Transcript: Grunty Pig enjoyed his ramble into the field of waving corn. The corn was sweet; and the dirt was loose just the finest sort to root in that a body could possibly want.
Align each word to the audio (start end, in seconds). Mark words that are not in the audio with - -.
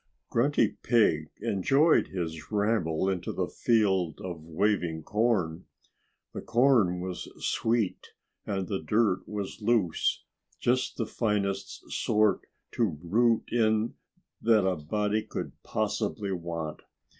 Grunty 0.31 0.77
Pig 0.81 1.29
enjoyed 1.41 2.07
his 2.07 2.51
ramble 2.51 3.07
into 3.07 3.31
the 3.31 3.45
field 3.47 4.19
of 4.19 4.41
waving 4.41 5.03
corn. 5.03 5.65
The 6.33 6.41
corn 6.41 7.01
was 7.01 7.29
sweet; 7.37 8.07
and 8.43 8.67
the 8.67 8.81
dirt 8.81 9.21
was 9.29 9.61
loose 9.61 10.23
just 10.59 10.97
the 10.97 11.05
finest 11.05 11.83
sort 11.91 12.47
to 12.71 12.97
root 13.03 13.43
in 13.51 13.93
that 14.41 14.65
a 14.67 14.75
body 14.75 15.21
could 15.21 15.51
possibly 15.61 16.31
want. 16.31 16.81